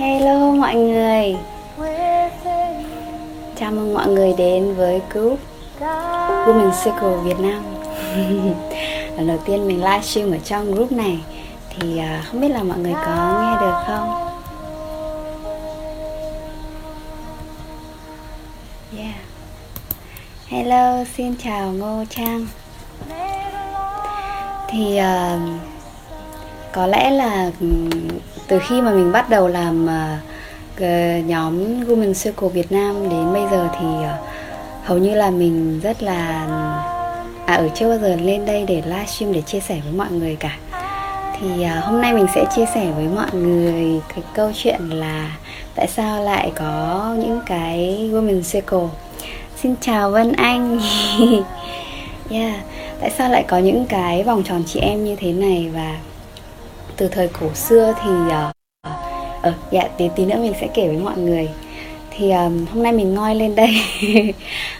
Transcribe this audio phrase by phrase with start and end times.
[0.00, 1.36] Hello mọi người.
[3.56, 5.38] Chào mừng mọi người đến với group
[6.46, 7.62] Women Circle Việt Nam.
[9.16, 11.18] Lần đầu tiên mình livestream ở trong group này.
[11.70, 14.38] Thì à, không biết là mọi người có nghe được không?
[18.98, 19.14] Yeah.
[20.46, 22.46] Hello, xin chào Ngô Trang.
[24.68, 25.79] Thì uh,
[26.72, 27.50] có lẽ là
[28.48, 33.42] từ khi mà mình bắt đầu làm ờ, nhóm Women Circle Việt Nam đến bây
[33.50, 34.16] giờ thì ờ,
[34.84, 36.46] hầu như là mình rất là
[37.46, 40.36] à ở chưa bao giờ lên đây để livestream để chia sẻ với mọi người
[40.36, 40.56] cả.
[41.40, 45.36] Thì ờ, hôm nay mình sẽ chia sẻ với mọi người cái câu chuyện là
[45.74, 48.88] tại sao lại có những cái Women Circle.
[49.62, 50.80] Xin chào Vân Anh.
[52.30, 52.54] Yeah,
[53.00, 55.96] tại sao lại có những cái vòng tròn chị em như thế này và
[57.00, 58.88] từ thời cổ xưa thì uh,
[59.48, 61.48] uh, dạ tí tí nữa mình sẽ kể với mọi người.
[62.10, 63.70] Thì um, hôm nay mình ngoi lên đây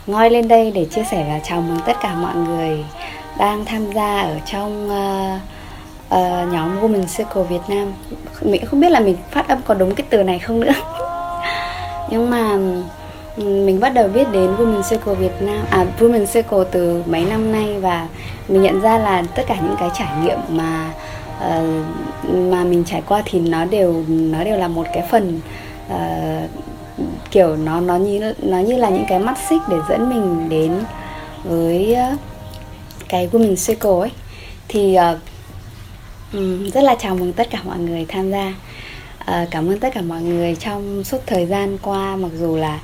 [0.07, 2.85] ngoi lên đây để chia sẻ và chào mừng tất cả mọi người
[3.39, 5.41] đang tham gia ở trong uh,
[6.15, 7.93] uh, nhóm Women Circle Việt Nam.
[8.43, 10.73] Mình không biết là mình phát âm có đúng cái từ này không nữa.
[12.11, 12.57] Nhưng mà
[13.37, 17.53] mình bắt đầu biết đến Women Circle Việt Nam à Women Circle từ mấy năm
[17.53, 18.07] nay và
[18.49, 20.93] mình nhận ra là tất cả những cái trải nghiệm mà
[21.41, 21.83] Ờ,
[22.29, 25.41] mà mình trải qua thì nó đều nó đều là một cái phần
[25.87, 26.51] uh,
[27.31, 30.73] kiểu nó nó như nó như là những cái mắt xích để dẫn mình đến
[31.45, 32.19] với uh,
[33.09, 34.11] cái Women Circle ấy.
[34.69, 35.19] Thì uh,
[36.33, 38.55] um, rất là chào mừng tất cả mọi người tham gia.
[39.21, 42.79] Uh, cảm ơn tất cả mọi người trong suốt thời gian qua mặc dù là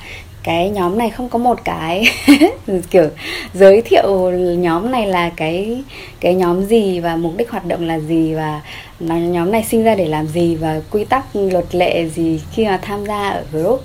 [0.47, 2.05] cái nhóm này không có một cái
[2.91, 3.08] kiểu
[3.55, 5.83] giới thiệu nhóm này là cái
[6.20, 8.61] cái nhóm gì và mục đích hoạt động là gì và
[9.00, 12.78] nhóm này sinh ra để làm gì và quy tắc luật lệ gì khi mà
[12.83, 13.80] tham gia ở group.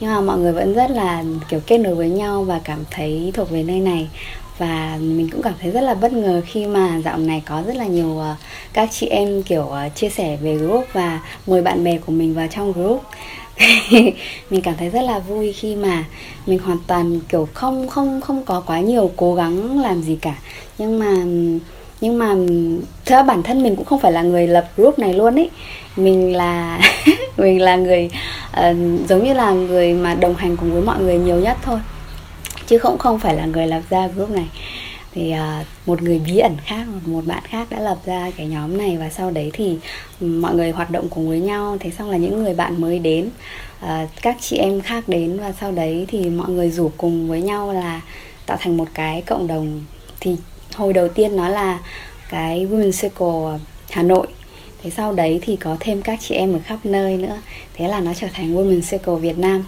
[0.00, 3.30] Nhưng mà mọi người vẫn rất là kiểu kết nối với nhau và cảm thấy
[3.34, 4.08] thuộc về nơi này.
[4.58, 7.76] Và mình cũng cảm thấy rất là bất ngờ khi mà dạo này có rất
[7.76, 8.36] là nhiều uh,
[8.72, 12.34] các chị em kiểu uh, chia sẻ về group và mời bạn bè của mình
[12.34, 13.02] vào trong group.
[14.50, 16.04] mình cảm thấy rất là vui khi mà
[16.46, 20.34] mình hoàn toàn kiểu không không không có quá nhiều cố gắng làm gì cả.
[20.78, 21.14] Nhưng mà
[22.00, 22.34] nhưng mà
[23.04, 25.50] theo bản thân mình cũng không phải là người lập group này luôn ấy.
[25.96, 26.80] Mình là
[27.36, 28.10] mình là người
[28.50, 28.76] uh,
[29.08, 31.78] giống như là người mà đồng hành cùng với mọi người nhiều nhất thôi.
[32.66, 34.46] Chứ không không phải là người lập ra group này
[35.14, 38.78] thì à, một người bí ẩn khác, một bạn khác đã lập ra cái nhóm
[38.78, 39.78] này và sau đấy thì
[40.20, 41.76] ừ, mọi người hoạt động cùng với nhau.
[41.80, 43.28] Thế xong là những người bạn mới đến
[43.80, 47.42] à, các chị em khác đến và sau đấy thì mọi người rủ cùng với
[47.42, 48.00] nhau là
[48.46, 49.84] tạo thành một cái cộng đồng.
[50.20, 50.36] Thì
[50.74, 51.78] hồi đầu tiên nó là
[52.28, 54.26] cái Women Circle Hà Nội.
[54.82, 57.36] Thế sau đấy thì có thêm các chị em ở khắp nơi nữa.
[57.74, 59.64] Thế là nó trở thành Women Circle Việt Nam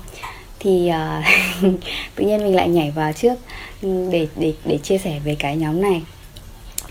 [0.61, 1.25] thì uh,
[2.15, 3.35] tự nhiên mình lại nhảy vào trước
[3.83, 6.03] ừ, để để để chia sẻ về cái nhóm này.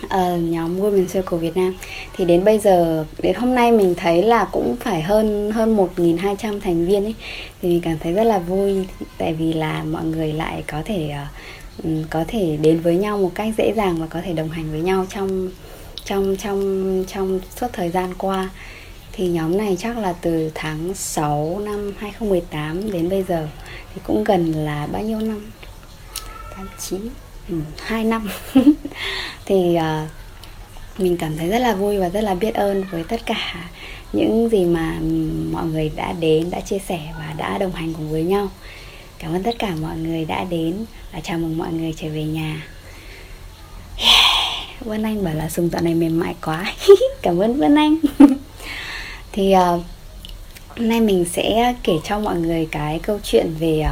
[0.05, 1.75] Uh, nhóm Women Circle Việt Nam.
[2.17, 6.59] Thì đến bây giờ đến hôm nay mình thấy là cũng phải hơn hơn 1.200
[6.59, 7.15] thành viên ấy.
[7.61, 8.87] Thì mình cảm thấy rất là vui
[9.17, 13.31] tại vì là mọi người lại có thể uh, có thể đến với nhau một
[13.35, 15.49] cách dễ dàng và có thể đồng hành với nhau trong
[16.05, 18.49] trong trong trong suốt thời gian qua
[19.17, 23.47] thì nhóm này chắc là từ tháng 6 năm 2018 đến bây giờ
[23.93, 25.51] thì cũng gần là bao nhiêu năm?
[26.55, 26.99] 89
[27.49, 28.29] ừ, 2 năm.
[29.45, 30.09] Thì uh,
[30.97, 33.69] mình cảm thấy rất là vui và rất là biết ơn với tất cả
[34.13, 34.99] những gì mà
[35.51, 38.49] mọi người đã đến đã chia sẻ và đã đồng hành cùng với nhau.
[39.19, 42.23] Cảm ơn tất cả mọi người đã đến và chào mừng mọi người trở về
[42.23, 42.67] nhà.
[43.97, 44.25] Yeah.
[44.79, 46.73] Vân Anh bảo là sùng dạo này mềm mại quá.
[47.21, 47.95] Cảm ơn Vân Anh.
[49.35, 49.81] Thì uh,
[50.77, 53.85] hôm nay mình sẽ kể cho mọi người cái câu chuyện về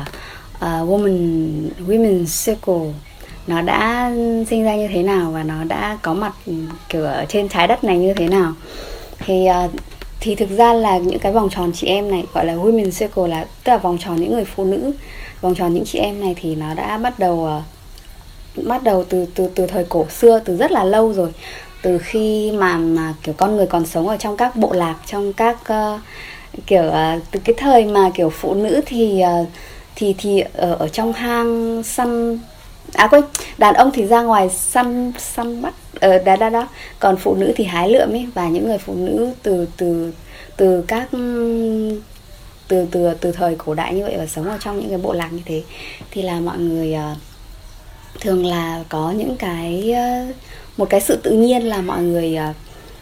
[0.56, 2.94] uh, woman women circle.
[3.48, 4.12] Nó đã
[4.50, 6.54] sinh ra như thế nào và nó đã có mặt ừ,
[6.90, 8.54] kiểu ở trên trái đất này như thế nào.
[9.20, 9.72] Thì uh,
[10.20, 13.28] thì thực ra là những cái vòng tròn chị em này gọi là women circle
[13.28, 14.94] là tức là vòng tròn những người phụ nữ
[15.42, 17.50] vòng tròn những chị em này thì nó đã bắt đầu
[18.58, 21.32] uh, bắt đầu từ từ từ thời cổ xưa từ rất là lâu rồi
[21.84, 25.34] từ khi mà mà kiểu con người còn sống ở trong các bộ lạc trong
[25.34, 26.00] các uh,
[26.68, 29.48] kiểu uh, từ cái thời mà kiểu phụ nữ thì uh,
[29.96, 32.40] thì thì ở ở trong hang săn
[32.94, 33.24] à quên
[33.58, 36.68] đàn ông thì ra ngoài săn săn bắt ở uh, đó đó đó
[37.00, 40.14] còn phụ nữ thì hái lượm ấy và những người phụ nữ từ từ
[40.58, 41.08] từ các
[42.68, 45.14] từ từ từ thời cổ đại như vậy và sống ở trong những cái bộ
[45.14, 45.64] lạc như thế
[46.12, 47.18] thì là mọi người uh,
[48.22, 49.96] thường là có những cái
[50.30, 50.36] uh,
[50.78, 52.54] một cái sự tự nhiên là mọi người ờ,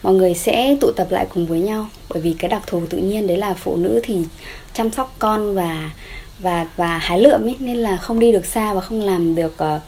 [0.02, 1.86] mọi người sẽ tụ tập lại cùng với nhau.
[2.08, 4.18] Bởi vì cái đặc thù tự nhiên đấy là phụ nữ thì
[4.74, 5.90] chăm sóc con và
[6.38, 9.56] và và hái lượm ấy nên là không đi được xa và không làm được
[9.64, 9.82] uh,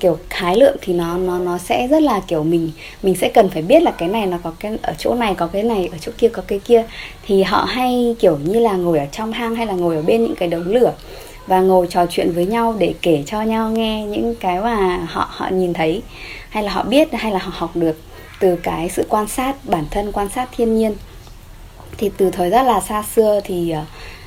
[0.00, 2.70] kiểu hái lượm thì nó nó nó sẽ rất là kiểu mình
[3.02, 5.46] mình sẽ cần phải biết là cái này nó có cái ở chỗ này có
[5.46, 6.84] cái này ở chỗ kia có cái kia.
[7.26, 10.24] Thì họ hay kiểu như là ngồi ở trong hang hay là ngồi ở bên
[10.24, 10.92] những cái đống lửa
[11.46, 15.28] và ngồi trò chuyện với nhau để kể cho nhau nghe những cái mà họ
[15.30, 16.02] họ nhìn thấy
[16.54, 17.96] hay là họ biết, hay là họ học được
[18.40, 20.94] từ cái sự quan sát, bản thân quan sát thiên nhiên.
[21.98, 23.84] Thì từ thời rất là xa xưa thì ờ,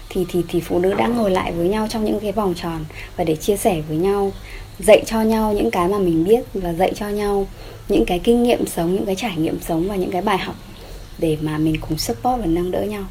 [0.09, 2.85] thì thì thì phụ nữ đã ngồi lại với nhau trong những cái vòng tròn
[3.17, 4.31] và để chia sẻ với nhau,
[4.79, 7.47] dạy cho nhau những cái mà mình biết và dạy cho nhau
[7.87, 10.55] những cái kinh nghiệm sống, những cái trải nghiệm sống và những cái bài học
[11.17, 13.03] để mà mình cùng support và nâng đỡ nhau.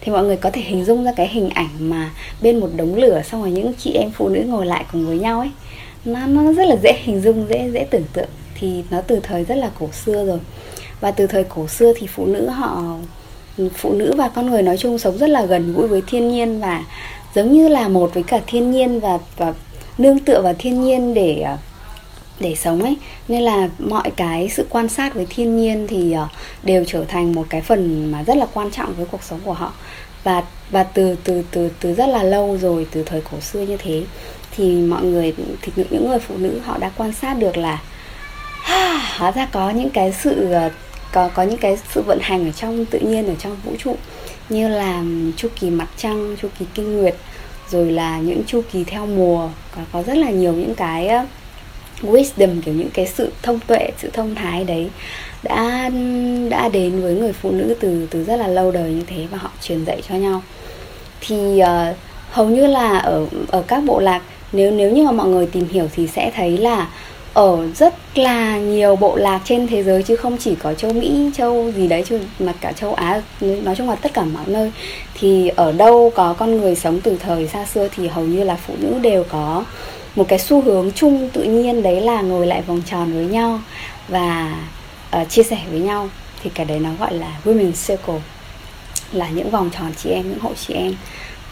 [0.00, 2.10] Thì mọi người có thể hình dung ra cái hình ảnh mà
[2.42, 5.18] bên một đống lửa xong rồi những chị em phụ nữ ngồi lại cùng với
[5.18, 5.50] nhau ấy,
[6.04, 9.44] nó nó rất là dễ hình dung, dễ dễ tưởng tượng thì nó từ thời
[9.44, 10.38] rất là cổ xưa rồi.
[11.00, 12.96] Và từ thời cổ xưa thì phụ nữ họ,
[13.74, 16.60] phụ nữ và con người nói chung sống rất là gần gũi với thiên nhiên
[16.60, 16.84] và
[17.34, 19.54] giống như là một với cả thiên nhiên và và
[19.98, 21.56] nương tựa vào thiên nhiên để ờ,
[22.40, 22.96] để sống ấy.
[23.28, 26.28] Nên là mọi cái sự quan sát với thiên nhiên thì ờ,
[26.62, 29.52] đều trở thành một cái phần mà rất là quan trọng với cuộc sống của
[29.52, 29.72] họ.
[30.24, 33.76] Và và từ từ từ từ rất là lâu rồi, từ thời cổ xưa như
[33.76, 34.02] thế,
[34.56, 37.82] thì mọi người, thì những người phụ nữ họ đã quan sát được là
[39.18, 40.70] hóa ra có những cái sự ờ,
[41.12, 43.96] có có những cái sự vận hành ở trong tự nhiên ở trong vũ trụ
[44.48, 45.02] như là
[45.36, 47.16] chu kỳ mặt trăng chu kỳ kinh nguyệt
[47.70, 49.48] rồi là những chu kỳ theo mùa.
[49.76, 51.26] Có có rất là nhiều những cái ờ,
[52.02, 54.90] wisdom kiểu những cái sự thông tuệ sự thông thái đấy
[55.42, 55.90] đã
[56.50, 59.38] đã đến với người phụ nữ từ từ rất là lâu đời như thế và
[59.38, 60.42] họ truyền dạy cho nhau.
[61.20, 61.96] Thì uh,
[62.30, 64.22] hầu như là ở ở các bộ lạc
[64.52, 66.88] nếu nếu như mà mọi người tìm hiểu thì sẽ thấy là
[67.34, 71.30] ở rất là nhiều bộ lạc trên thế giới chứ không chỉ có châu Mỹ,
[71.36, 74.72] châu gì đấy chứ mà cả châu Á nói chung là tất cả mọi nơi.
[75.14, 78.56] Thì ở đâu có con người sống từ thời xa xưa thì hầu như là
[78.66, 79.64] phụ nữ đều có
[80.16, 83.60] một cái xu hướng chung tự nhiên đấy là ngồi lại vòng tròn với nhau
[84.08, 84.56] và
[85.20, 86.08] uh, chia sẻ với nhau.
[86.42, 88.20] Thì cái đấy nó gọi là women circle
[89.12, 90.94] là những vòng tròn chị em những hội chị em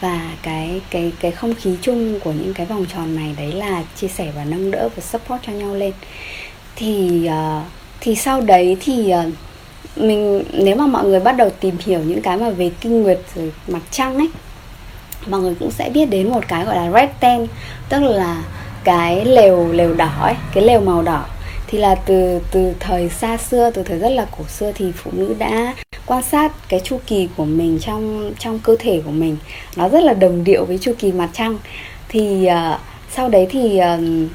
[0.01, 3.83] và cái cái cái không khí chung của những cái vòng tròn này đấy là
[3.95, 5.93] chia sẻ và nâng đỡ và support cho nhau lên.
[6.75, 7.63] Thì uh,
[7.99, 9.33] thì sau đấy thì uh,
[9.95, 13.19] mình nếu mà mọi người bắt đầu tìm hiểu những cái mà về kinh nguyệt
[13.35, 14.29] rồi mặt trăng ấy
[15.27, 17.47] mọi người cũng sẽ biết đến một cái gọi là red ten
[17.89, 18.43] tức là
[18.83, 21.25] cái lều lều đỏ ấy cái lều màu đỏ.
[21.67, 25.11] Thì là từ từ thời xa xưa từ thời rất là cổ xưa thì phụ
[25.13, 25.73] nữ đã
[26.05, 29.37] quan sát cái chu kỳ của mình trong trong cơ thể của mình.
[29.75, 31.57] Nó rất là đồng điệu với chu kỳ mặt trăng.
[32.09, 32.79] Thì uh,
[33.11, 34.29] sau đấy thì uh,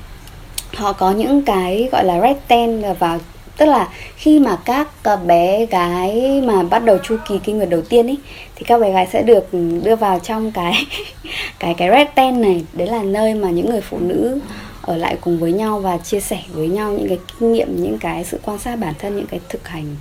[0.75, 3.19] họ có những cái gọi là red ten vào
[3.59, 7.69] tức là khi mà các ờ, bé gái mà bắt đầu chu kỳ kinh nguyệt
[7.69, 8.19] đầu tiên ý
[8.57, 9.49] thì các bé gái sẽ được
[9.83, 10.87] đưa vào trong cái
[11.59, 12.65] cái cái red ten này.
[12.73, 14.41] Đấy là nơi mà những người phụ nữ
[14.83, 17.99] ở lại cùng với nhau và chia sẻ với nhau những cái kinh nghiệm những
[17.99, 19.97] cái sự quan sát bản thân những cái thực hành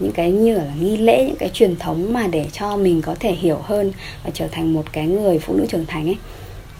[0.00, 3.14] những cái như là nghi lễ những cái truyền thống mà để cho mình có
[3.20, 3.92] thể hiểu hơn
[4.24, 6.16] và trở thành một cái người phụ nữ trưởng thành ấy.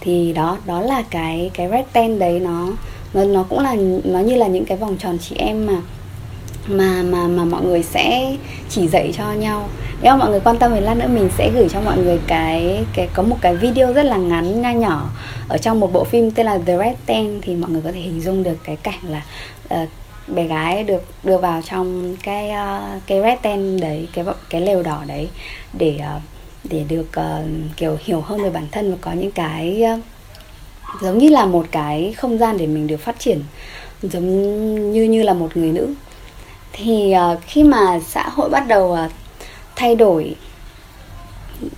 [0.00, 2.72] Thì đó đó là cái cái red ten đấy nó
[3.14, 5.82] nó nó cũng là nó như là những cái vòng tròn chị em mà
[6.66, 8.36] mà mà mà mọi người sẽ
[8.68, 9.68] chỉ dạy cho nhau.
[10.02, 12.84] Nếu mọi người quan tâm thì lát nữa mình sẽ gửi cho mọi người cái
[12.94, 15.10] cái có một cái video rất là ngắn nho nhỏ
[15.48, 18.00] ở trong một bộ phim tên là The Red Ten thì mọi người có thể
[18.00, 19.22] hình dung được cái cảnh là
[19.82, 19.88] uh,
[20.34, 24.82] bé gái được đưa vào trong cái uh, cái red tent đấy cái cái lều
[24.82, 25.28] đỏ đấy
[25.72, 26.22] để uh,
[26.64, 30.00] để được uh, kiểu hiểu hơn về bản thân và có những cái uh,
[31.02, 33.42] giống như là một cái không gian để mình được phát triển
[34.02, 35.94] giống như như là một người nữ.
[36.72, 39.12] Thì uh, khi mà xã hội bắt đầu uh,
[39.76, 40.34] thay đổi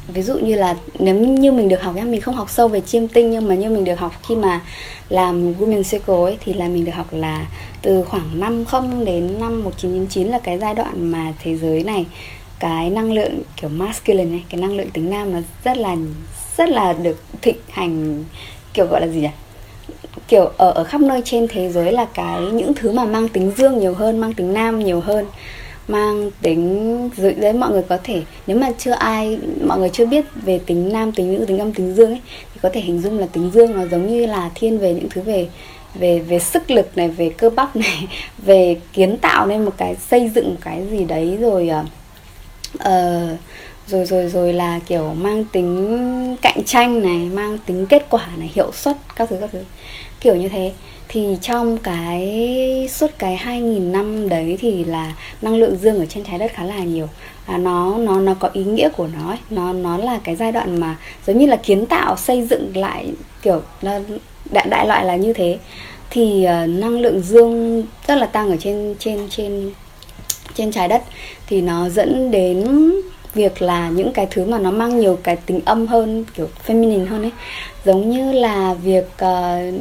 [0.08, 2.80] ví dụ như là nếu như mình được học nhá, mình không học sâu về
[2.80, 4.60] chiêm tinh nhưng mà như mình được học khi mà
[5.08, 7.46] làm women circle ấy, thì là mình được học là
[7.82, 12.06] từ khoảng năm không đến năm 1999 là cái giai đoạn mà thế giới này,
[12.58, 15.96] cái năng lượng kiểu masculine này, cái năng lượng tính nam nó rất là
[16.56, 18.24] rất là được thịnh hành,
[18.74, 19.28] kiểu gọi là gì nhỉ?
[20.28, 23.52] Kiểu ở ở khắp nơi trên thế giới là cái những thứ mà mang tính
[23.56, 25.26] dương nhiều hơn, mang tính nam nhiều hơn
[25.88, 30.06] mang tính dưới đấy mọi người có thể nếu mà chưa ai mọi người chưa
[30.06, 32.20] biết về tính nam tính nữ tính âm tính dương ấy
[32.54, 35.08] thì có thể hình dung là tính dương nó giống như là thiên về những
[35.10, 35.48] thứ về
[35.94, 38.08] về về sức lực này về cơ bắp này
[38.38, 41.70] về kiến tạo nên một cái xây dựng một cái gì đấy rồi
[42.74, 42.84] uh,
[43.86, 48.50] rồi rồi rồi là kiểu mang tính cạnh tranh này mang tính kết quả này
[48.54, 49.58] hiệu suất các thứ các thứ.
[50.20, 50.72] Kiểu như thế.
[51.08, 55.12] Thì trong cái suốt cái 2000 năm đấy thì là
[55.42, 57.08] năng lượng dương ở trên trái đất khá là nhiều.
[57.46, 59.38] À, nó nó nó có ý nghĩa của nó ấy.
[59.50, 60.96] nó nó là cái giai đoạn mà
[61.26, 63.12] giống như là kiến tạo xây dựng lại
[63.42, 64.00] kiểu là
[64.50, 65.58] đại đại loại là như thế.
[66.10, 69.70] Thì uh, năng lượng dương rất là tăng ở trên trên trên
[70.54, 71.02] trên trái đất.
[71.46, 72.64] Thì nó dẫn đến
[73.34, 77.06] việc là những cái thứ mà nó mang nhiều cái tính âm hơn kiểu feminine
[77.06, 77.32] hơn ấy.
[77.84, 79.74] Giống như là việc uh,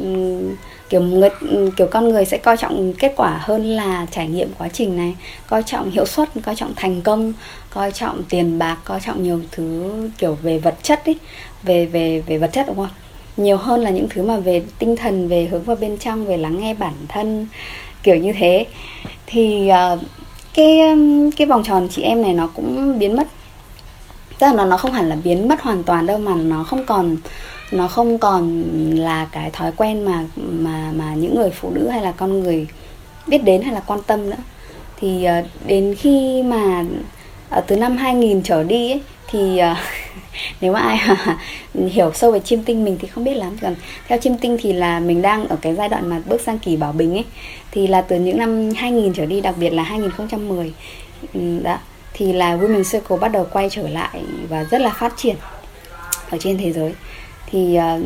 [0.88, 1.30] kiểu người
[1.76, 5.14] kiểu con người sẽ coi trọng kết quả hơn là trải nghiệm quá trình này.
[5.46, 7.32] Coi trọng hiệu suất coi trọng thành công
[7.70, 11.16] coi trọng tiền bạc coi trọng nhiều thứ kiểu về vật chất ấy.
[11.62, 12.88] Về về về vật chất đúng không?
[13.36, 16.36] Nhiều hơn là những thứ mà về tinh thần về hướng vào bên trong về
[16.36, 17.46] lắng nghe bản thân
[18.02, 18.66] kiểu như thế.
[19.26, 20.00] Thì uh,
[20.54, 20.78] cái
[21.36, 23.28] cái vòng tròn chị em này nó cũng biến mất
[24.42, 26.86] tức là nó nó không hẳn là biến mất hoàn toàn đâu mà nó không
[26.86, 27.16] còn
[27.70, 32.02] nó không còn là cái thói quen mà mà mà những người phụ nữ hay
[32.02, 32.66] là con người
[33.26, 34.36] biết đến hay là quan tâm nữa.
[35.00, 36.84] Thì uh, đến khi mà
[37.58, 39.76] uh, từ năm 2000 trở đi ấy, thì uh,
[40.60, 41.00] nếu mà ai
[41.90, 43.56] hiểu sâu về chiêm tinh mình thì không biết lắm.
[43.62, 43.74] Còn
[44.08, 46.76] theo chiêm tinh thì là mình đang ở cái giai đoạn mà bước sang kỳ
[46.76, 47.24] bảo bình ấy.
[47.70, 50.72] Thì là từ những năm 2000 trở đi đặc biệt là 2010
[51.34, 51.78] ừ, đó
[52.14, 55.36] thì là Women Circle bắt đầu quay trở lại và rất là phát triển
[56.30, 56.92] ở trên thế giới.
[57.46, 58.02] Thì uh,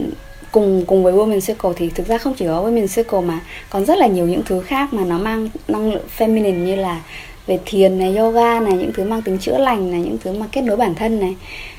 [0.53, 3.85] cùng cùng với Women Circle thì thực ra không chỉ có Women Circle mà còn
[3.85, 7.01] rất là nhiều những thứ khác mà nó mang năng lượng feminine như là
[7.47, 10.47] về thiền này, yoga này, những thứ mang tính chữa lành này, những thứ mà
[10.53, 11.37] kết nối bản thân này.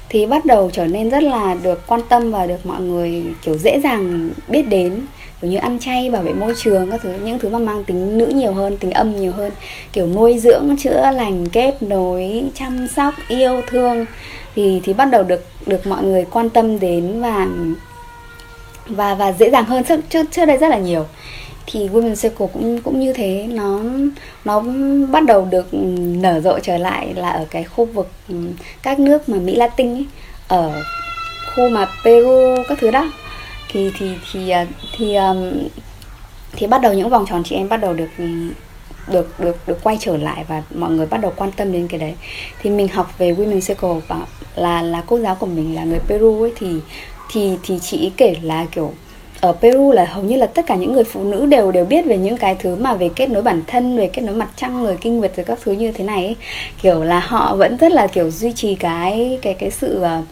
[0.10, 3.58] Thì bắt đầu trở nên rất là được quan tâm và được mọi người kiểu
[3.58, 5.02] dễ dàng biết đến
[5.42, 8.18] kiểu như ăn chay bảo vệ môi trường các thứ những thứ mà mang tính
[8.18, 9.52] nữ nhiều hơn tính âm nhiều hơn.
[9.94, 14.06] Kiểu nuôi dưỡng chữa lành kết nối chăm sóc yêu thương.
[14.56, 17.48] Thì thì bắt đầu được được mọi người quan tâm đến và
[18.86, 21.06] và và dễ dàng hơn trước trước trước đây rất là nhiều.
[21.66, 23.48] Thì Women Circle cũng cũng như thế.
[23.50, 23.80] Nó
[24.46, 24.64] nó
[25.12, 25.68] bắt đầu được
[26.22, 28.12] nở rộ trở lại là ở cái khu vực
[28.82, 30.06] các nước mà Mỹ Latin ấy,
[30.48, 30.72] ở
[31.56, 33.12] khu mà Peru các thứ đó
[33.70, 34.66] thì thì thì à,
[34.98, 35.18] thì thì,
[36.52, 38.10] thì bắt đầu những vòng tròn chị em bắt đầu được
[39.08, 42.00] được được được quay trở lại và mọi người bắt đầu quan tâm đến cái
[42.00, 42.14] đấy
[42.62, 46.00] thì mình học về Women Circle và là là cô giáo của mình là người
[46.00, 46.80] Peru ấy thì
[47.32, 48.94] thì thì chị kể là kiểu
[49.42, 52.06] ở Peru là hầu như là tất cả những người phụ nữ đều đều biết
[52.06, 54.84] về những cái thứ mà về kết nối bản thân về kết nối mặt trăng
[54.84, 56.36] người kinh nguyệt rồi các thứ như thế này ấy.
[56.82, 60.26] kiểu là họ vẫn rất là kiểu duy trì cái cái cái sự uh,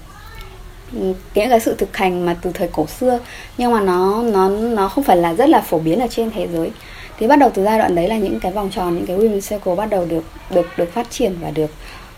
[1.36, 3.20] nghĩa cái sự thực hành mà từ thời cổ xưa
[3.58, 6.48] nhưng mà nó nó nó không phải là rất là phổ biến ở trên thế
[6.54, 6.72] giới.
[7.20, 9.42] Thì bắt đầu từ giai đoạn đấy là những cái vòng tròn những cái women
[9.50, 11.72] circle bắt đầu được được được phát triển và được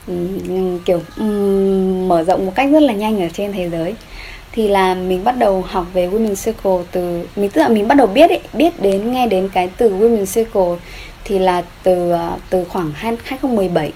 [0.08, 3.96] um, kiểu um, mở rộng một cách rất là nhanh ở trên thế giới.
[4.52, 7.96] Thì là mình bắt đầu học về women circle từ mình tức là mình bắt
[7.96, 10.90] đầu biết ấy, biết đến nghe đến cái từ women circle
[11.24, 13.92] thì là từ ờ, từ khoảng 2017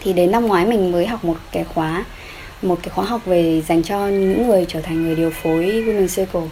[0.00, 2.04] thì đến năm ngoái mình mới học một cái khóa
[2.62, 6.08] một cái khóa học về dành cho những người trở thành người điều phối women
[6.16, 6.48] circle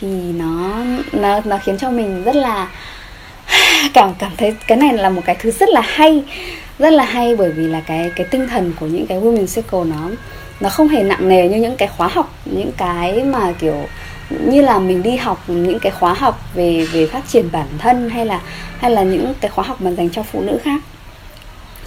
[0.00, 2.68] thì nó nó nó khiến cho mình rất là
[3.94, 6.24] cảm cảm thấy cái này là một cái thứ rất là hay,
[6.78, 9.84] rất là hay bởi vì là cái cái tinh thần của những cái women circle
[9.84, 10.10] nó
[10.60, 13.86] nó không hề nặng nề như những cái khóa học, những cái mà kiểu
[14.30, 18.10] như là mình đi học những cái khóa học về về phát triển bản thân
[18.10, 18.40] hay là
[18.78, 20.80] hay là những cái khóa học mà dành cho phụ nữ khác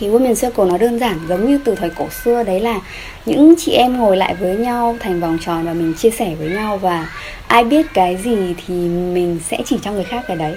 [0.01, 2.43] thì Women Circle nó đơn giản, giống như từ thời cổ xưa.
[2.43, 2.79] Đấy là
[3.25, 6.49] những chị em ngồi lại với nhau thành vòng tròn và mình chia sẻ với
[6.49, 7.09] nhau và
[7.47, 10.55] ai biết cái gì thì mình sẽ chỉ cho người khác cái đấy.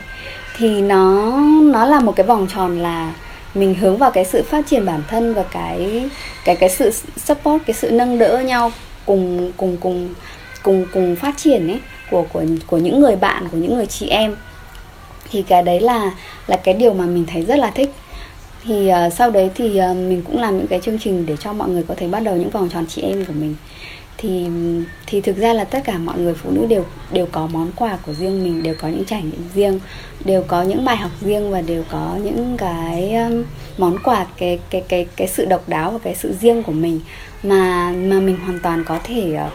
[0.57, 1.33] Thì nó
[1.63, 3.13] nó là một cái vòng tròn là
[3.55, 6.09] mình hướng vào cái sự phát triển bản thân và cái
[6.45, 8.73] cái cái sự support, cái sự nâng đỡ nhau
[9.07, 10.15] cùng cùng cùng
[10.63, 14.09] cùng cùng phát triển ấy, của của của những người bạn, của những người chị
[14.09, 14.37] em.
[15.31, 16.11] Thì cái đấy là
[16.47, 17.91] là cái điều mà mình thấy rất là thích
[18.66, 21.52] thì uh, sau đấy thì uh, mình cũng làm những cái chương trình để cho
[21.52, 23.54] mọi người có thể bắt đầu những vòng tròn chị em của mình.
[24.18, 24.47] Thì
[25.06, 27.99] thì thực ra là tất cả mọi người phụ nữ đều đều có món quà
[28.06, 29.80] của riêng mình đều có những trải nghiệm riêng
[30.25, 33.44] đều có những bài học riêng và đều có những cái um,
[33.78, 37.00] món quà cái cái cái cái sự độc đáo và cái sự riêng của mình.
[37.42, 39.52] Mà mà mình hoàn toàn có thể uh,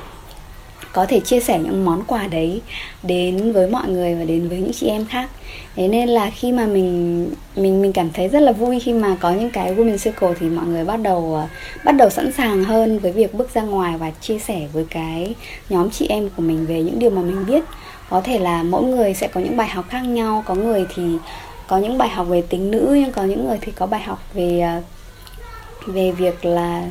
[0.93, 2.61] có thể chia sẻ những món quà đấy
[3.03, 5.29] đến với mọi người và đến với những chị em khác.
[5.75, 9.17] Thế nên là khi mà mình mình mình cảm thấy rất là vui khi mà
[9.19, 11.47] có những cái women circle thì mọi người bắt đầu ờ,
[11.83, 15.35] bắt đầu sẵn sàng hơn với việc bước ra ngoài và chia sẻ với cái
[15.69, 17.63] nhóm chị em của mình về những điều mà mình biết.
[18.09, 21.03] Có thể là mỗi người sẽ có những bài học khác nhau, có người thì
[21.67, 24.23] có những bài học về tính nữ, nhưng có những người thì có bài học
[24.33, 24.81] về ờ,
[25.85, 26.83] về việc là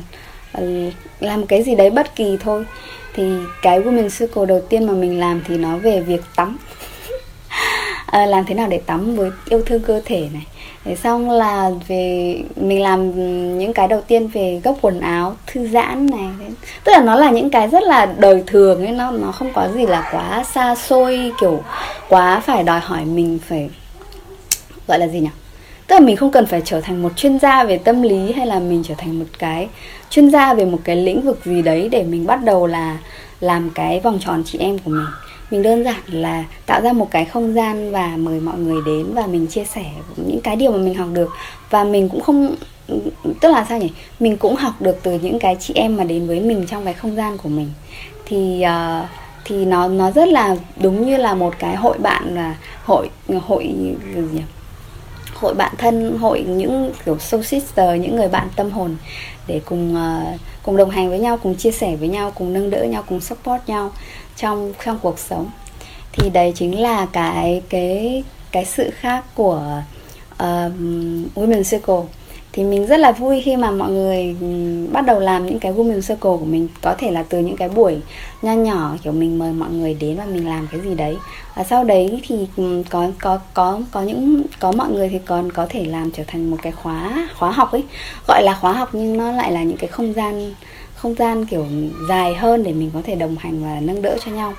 [1.19, 2.65] làm cái gì đấy bất kỳ thôi.
[3.13, 3.23] Thì
[3.61, 6.57] cái women circle đầu tiên mà mình làm thì nó về việc tắm.
[8.05, 10.45] À, làm thế nào để tắm với yêu thương cơ thể này.
[10.85, 13.11] Để xong là về mình làm
[13.59, 16.29] những cái đầu tiên về gốc quần áo thư giãn này.
[16.83, 19.67] Tức là nó là những cái rất là đời thường ấy nó nó không có
[19.75, 21.63] gì là quá xa xôi kiểu
[22.09, 23.69] quá phải đòi hỏi mình phải
[24.87, 25.29] gọi là gì nhỉ?
[25.89, 28.47] Tức là mình không cần phải trở thành một chuyên gia về tâm lý hay
[28.47, 29.67] là mình trở thành một cái
[30.09, 32.97] chuyên gia về một cái lĩnh vực gì đấy để mình bắt đầu là
[33.39, 35.05] làm cái vòng tròn chị em của mình.
[35.51, 39.05] Mình đơn giản là tạo ra một cái không gian và mời mọi người đến
[39.13, 41.29] và mình chia sẻ những cái điều mà mình học được.
[41.69, 42.55] Và mình cũng không
[43.41, 43.91] tức là sao nhỉ?
[44.19, 46.93] Mình cũng học được từ những cái chị em mà đến với mình trong cái
[46.93, 47.69] không gian của mình.
[48.25, 49.05] Thì uh,
[49.45, 52.55] thì nó nó rất là đúng như là một cái hội bạn là
[52.85, 53.09] hội
[53.47, 53.63] hội
[54.15, 54.41] gì nhỉ?
[55.39, 58.95] Hội bạn thân hội những kiểu soul sister những người bạn tâm hồn
[59.47, 62.69] để cùng uh, cùng đồng hành với nhau cùng chia sẻ với nhau cùng nâng
[62.69, 63.91] đỡ nhau cùng support nhau
[64.35, 65.49] trong trong cuộc sống.
[66.11, 69.81] Thì đấy chính là cái cái cái sự khác của
[70.33, 70.39] uh,
[71.35, 72.18] women circle
[72.51, 74.47] thì mình rất là vui khi mà mọi người ừ,
[74.91, 76.67] bắt đầu làm những cái women circle của mình.
[76.81, 77.97] Có thể là từ những cái buổi
[78.41, 81.17] nho nhỏ, kiểu mình mời mọi người đến và mình làm cái gì đấy.
[81.55, 85.51] Và sau đấy thì ừ, có có có có những, có mọi người thì còn
[85.51, 87.83] có thể làm trở thành một cái khóa khóa học ấy.
[88.27, 90.53] Gọi là khóa học nhưng nó lại là những cái không gian
[90.95, 91.65] không gian kiểu
[92.09, 94.53] dài hơn để mình có thể đồng hành và nâng đỡ cho nhau.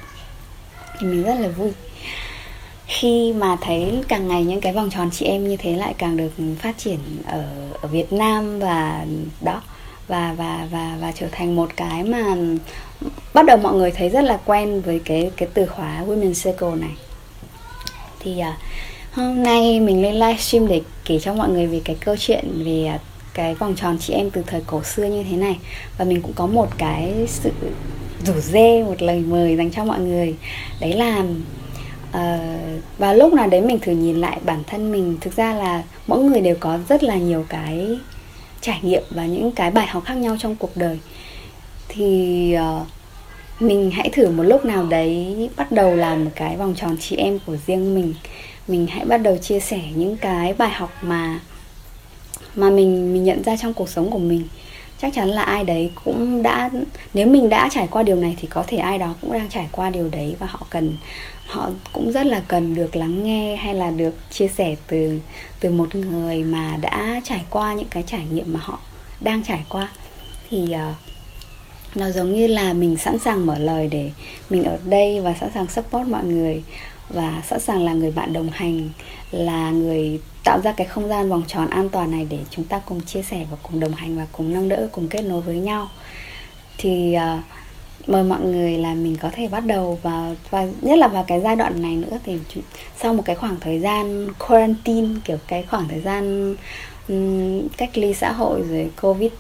[1.01, 1.71] Thì mình rất là vui
[2.91, 6.17] khi mà thấy càng ngày những cái vòng tròn chị em như thế lại càng
[6.17, 7.45] được phát triển ở
[7.81, 9.07] ở Việt Nam và
[9.41, 9.63] đó
[10.09, 12.37] và và và và trở thành một cái mà
[13.35, 16.81] bắt đầu mọi người thấy rất là quen với cái cái từ khóa women circle
[16.81, 16.97] này.
[18.21, 18.59] Thì à,
[19.13, 22.87] hôm nay mình lên livestream để kể cho mọi người về cái câu chuyện về
[22.87, 22.99] à,
[23.35, 25.59] cái vòng tròn chị em từ thời cổ xưa như thế này.
[25.99, 27.51] Và mình cũng có một cái sự
[28.27, 30.35] rủ dê một lời mời dành cho mọi người.
[30.81, 31.25] Đấy là
[32.17, 35.83] uh, và lúc nào đấy mình thử nhìn lại bản thân mình thực ra là
[36.07, 37.99] mỗi người đều có rất là nhiều cái
[38.61, 40.99] trải nghiệm và những cái bài học khác nhau trong cuộc đời.
[41.89, 42.87] Thì uh,
[43.63, 47.17] mình hãy thử một lúc nào đấy bắt đầu làm một cái vòng tròn chị
[47.17, 48.15] em của riêng mình.
[48.69, 51.41] Mình hãy bắt đầu chia sẻ những cái bài học mà
[52.55, 54.43] mà mình mình nhận ra trong cuộc sống của mình.
[55.03, 56.71] Chắc chắn là ai đấy cũng đã
[57.15, 59.69] nếu mình đã trải qua điều này thì có thể ai đó cũng đang trải
[59.73, 60.97] qua điều đấy và họ cần
[61.51, 65.21] họ cũng rất là cần được lắng nghe hay là được chia sẻ từ
[65.61, 68.79] từ một người mà đã trải qua những cái trải nghiệm mà họ
[69.21, 69.89] đang trải qua.
[70.51, 70.95] Thì uh,
[71.97, 74.11] nó giống như là mình sẵn sàng mở lời để
[74.51, 76.63] mình ở đây và sẵn sàng support mọi người
[77.09, 78.89] và sẵn sàng là người bạn đồng hành
[79.31, 82.81] là người tạo ra cái không gian vòng tròn an toàn này để chúng ta
[82.87, 85.57] cùng chia sẻ và cùng đồng hành và cùng nâng đỡ cùng kết nối với
[85.57, 85.89] nhau.
[86.79, 87.45] Thì uh,
[88.07, 91.41] mời mọi người là mình có thể bắt đầu vào và nhất là vào cái
[91.41, 92.39] giai đoạn này nữa thì
[93.03, 96.55] sau một cái khoảng thời gian quarantine kiểu cái khoảng thời gian
[97.09, 99.31] um, cách ly xã hội rồi covid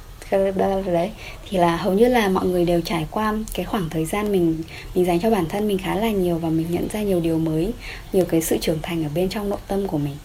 [0.87, 1.11] đấy
[1.49, 4.63] thì là hầu như là mọi người đều trải qua cái khoảng thời gian mình
[4.95, 7.39] mình dành cho bản thân mình khá là nhiều và mình nhận ra nhiều điều
[7.39, 7.73] mới
[8.13, 10.17] nhiều cái sự trưởng thành ở bên trong nội tâm của mình.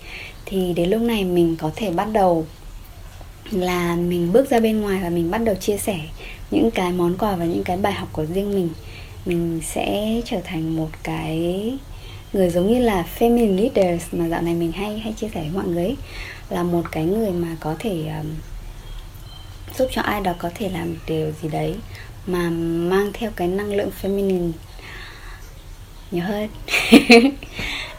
[0.45, 2.45] Thì đến lúc này mình có thể bắt đầu
[3.51, 5.99] là mình bước ra bên ngoài và mình bắt đầu chia sẻ
[6.51, 8.69] những cái món quà và những cái bài học của riêng mình
[9.25, 11.73] mình sẽ trở thành một cái
[12.33, 15.51] người giống như là feminine leaders mà dạo này mình hay hay chia sẻ với
[15.53, 15.95] mọi người
[16.49, 18.27] là một cái người mà có thể um,
[19.77, 21.75] giúp cho ai đó có thể làm điều gì đấy
[22.27, 22.49] mà
[22.89, 24.51] mang theo cái năng lượng feminine
[26.11, 26.49] nhiều hơn.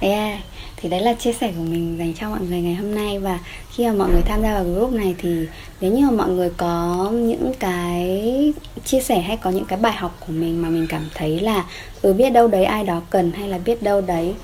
[0.01, 0.41] Yeah
[0.77, 3.19] thì đấy là chia sẻ của mình dành cho mọi người ngày hôm nay.
[3.19, 3.39] Và
[3.71, 5.47] khi mà mọi người tham gia vào group này thì
[5.81, 8.53] nếu như mà mọi người có những cái
[8.85, 11.65] chia sẻ hay có những cái bài học của mình mà mình cảm thấy là
[12.03, 14.35] ừ biết đâu đấy ai đó cần hay là biết đâu đấy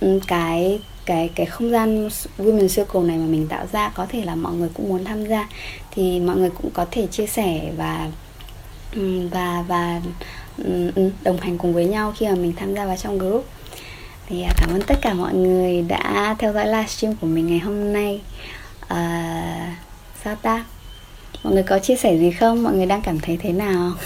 [0.00, 4.22] ừ, cái cái cái không gian women circle này mà mình tạo ra có thể
[4.24, 5.48] là mọi người cũng muốn tham gia,
[5.90, 8.10] thì mọi người cũng có thể chia sẻ và
[8.94, 10.02] ừ, và và
[10.64, 10.90] ừ,
[11.22, 13.44] đồng hành cùng với nhau khi mà mình tham gia vào trong group
[14.28, 17.58] thì à, cảm ơn tất cả mọi người đã theo dõi livestream của mình ngày
[17.58, 18.20] hôm nay.
[18.88, 19.76] À,
[20.24, 20.64] sao ta?
[21.44, 22.62] Mọi người có chia sẻ gì không?
[22.62, 23.92] Mọi người đang cảm thấy thế nào?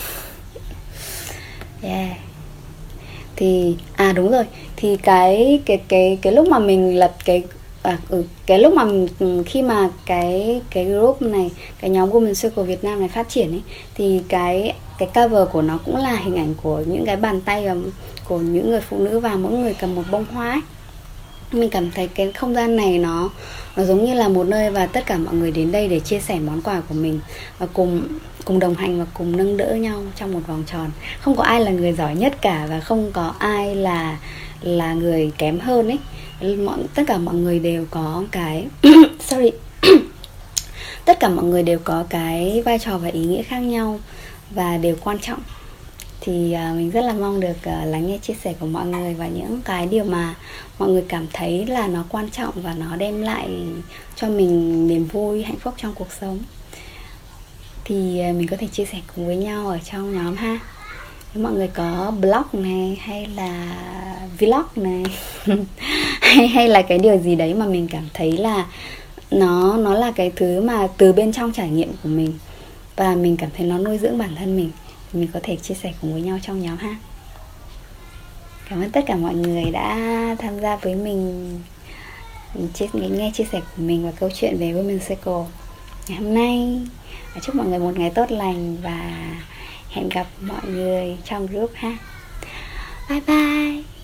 [1.83, 2.16] Yeah.
[3.37, 4.44] Thì à đúng rồi.
[4.76, 7.42] Thì cái cái cái cái lúc mà mình lập cái
[7.83, 8.85] à, ừ, cái lúc mà
[9.18, 13.28] ừ, khi mà cái cái group này cái nhóm Women Circle Việt Nam này phát
[13.28, 13.62] triển ấy
[13.94, 17.66] thì cái cái cover của nó cũng là hình ảnh của những cái bàn tay
[17.66, 17.74] và
[18.31, 20.61] của những người phụ nữ và mỗi người cầm một bông hoa ấy.
[21.53, 23.31] mình cảm thấy cái không gian này nó
[23.77, 26.21] nó giống như là một nơi và tất cả mọi người đến đây để chia
[26.21, 27.21] sẻ món quà của mình
[27.59, 28.03] và cùng
[28.45, 30.90] cùng đồng hành và cùng nâng đỡ nhau trong một vòng tròn.
[31.21, 34.19] Không có ai là người giỏi nhất cả và không có ai là
[34.61, 35.99] là người kém hơn ấy.
[36.57, 38.66] Mọi, tất cả mọi người đều có cái
[39.21, 39.51] sorry.
[41.05, 44.01] Tất cả mọi người đều có cái vai trò và ý nghĩa khác nhau
[44.51, 45.40] và đều quan trọng
[46.20, 49.14] thì à, mình rất là mong được à, lắng nghe chia sẻ của mọi người
[49.14, 50.35] và những cái điều mà
[50.78, 53.48] mọi người cảm thấy là nó quan trọng và nó đem lại
[54.16, 56.38] cho mình niềm vui, hạnh phúc trong cuộc sống.
[57.85, 60.59] Thì à, mình có thể chia sẻ cùng với nhau ở trong nhóm ha.
[61.35, 63.76] Nếu mọi người có blog này hay là
[64.38, 65.04] vlog này,
[66.20, 68.66] hay hay là cái điều gì đấy mà mình cảm thấy là
[69.30, 72.33] nó nó là cái thứ mà từ bên trong trải nghiệm của mình
[72.96, 74.70] và mình cảm thấy nó nuôi dưỡng bản thân mình
[75.12, 76.96] mình có thể chia sẻ cùng với nhau trong nhóm ha.
[78.68, 79.96] Cảm ơn tất cả mọi người đã
[80.38, 81.61] tham gia với mình.
[82.75, 85.44] Chia, nghe chia sẻ của mình và câu chuyện về Women Circle.
[86.09, 86.81] Ngày hôm nay
[87.42, 89.29] chúc mọi người một ngày tốt lành và
[89.90, 91.96] hẹn gặp mọi người trong group ha.
[93.09, 94.00] Bye bye.